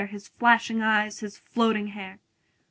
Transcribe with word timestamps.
His 0.09 0.29
flashing 0.29 0.81
eyes, 0.81 1.19
his 1.19 1.37
floating 1.37 1.89
hair! 1.89 2.17